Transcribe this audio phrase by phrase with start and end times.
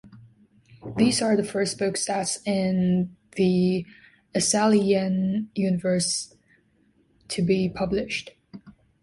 [0.97, 3.85] These are the first books set in the
[4.33, 6.33] Essalieyan universe
[7.27, 8.31] to be published.